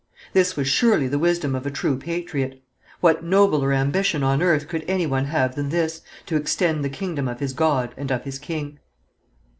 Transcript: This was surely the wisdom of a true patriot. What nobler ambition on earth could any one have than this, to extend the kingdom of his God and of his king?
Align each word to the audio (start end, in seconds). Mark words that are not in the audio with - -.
This 0.33 0.55
was 0.55 0.67
surely 0.67 1.07
the 1.07 1.19
wisdom 1.19 1.53
of 1.53 1.63
a 1.67 1.69
true 1.69 1.95
patriot. 1.95 2.63
What 3.01 3.23
nobler 3.23 3.71
ambition 3.71 4.23
on 4.23 4.41
earth 4.41 4.67
could 4.67 4.83
any 4.87 5.05
one 5.05 5.25
have 5.25 5.53
than 5.53 5.69
this, 5.69 6.01
to 6.25 6.35
extend 6.37 6.83
the 6.83 6.89
kingdom 6.89 7.27
of 7.27 7.39
his 7.39 7.53
God 7.53 7.93
and 7.97 8.09
of 8.11 8.23
his 8.23 8.39
king? 8.39 8.79